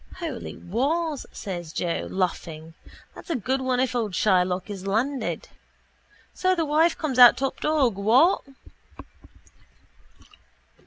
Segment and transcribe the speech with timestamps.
[0.15, 2.73] —Holy Wars, says Joe, laughing,
[3.13, 5.49] that's a good one if old Shylock is landed.
[6.33, 8.41] So the wife comes out top dog, what?